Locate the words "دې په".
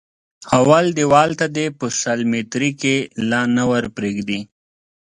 1.55-1.85